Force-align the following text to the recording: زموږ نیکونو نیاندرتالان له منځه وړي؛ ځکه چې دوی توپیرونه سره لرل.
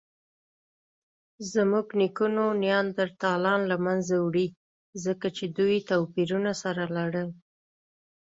زموږ 1.53 1.87
نیکونو 1.99 2.45
نیاندرتالان 2.63 3.61
له 3.71 3.77
منځه 3.85 4.15
وړي؛ 4.19 4.47
ځکه 5.05 5.27
چې 5.37 5.45
دوی 5.57 5.77
توپیرونه 5.89 6.51
سره 6.63 6.83
لرل. 6.95 7.29